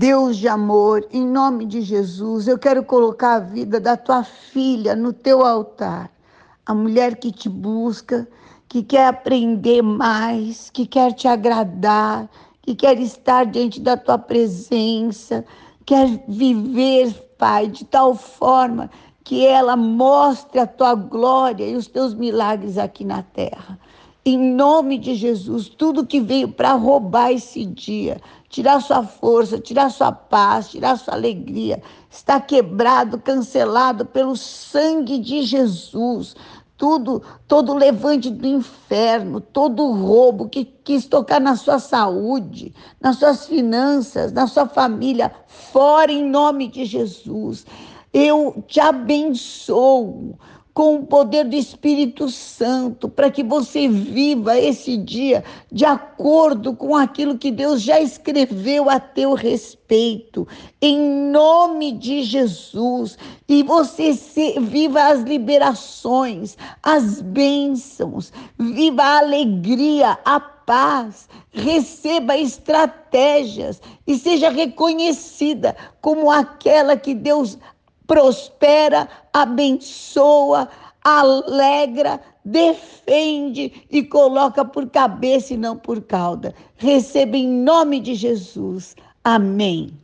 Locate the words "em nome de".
1.12-1.82, 24.22-25.14, 46.12-46.84, 60.80-62.22, 87.36-88.16